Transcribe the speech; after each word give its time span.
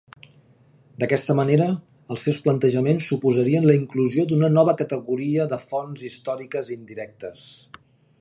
D'aquesta 1.01 1.33
manera, 1.39 1.65
els 2.15 2.23
seus 2.27 2.39
plantejaments 2.47 3.09
suposarien 3.13 3.67
la 3.71 3.75
inclusió 3.81 4.25
d'una 4.31 4.49
nova 4.55 4.75
categoria 4.81 5.45
de 5.53 5.61
fonts 5.73 6.07
històriques 6.09 6.73
indirectes. 6.79 7.45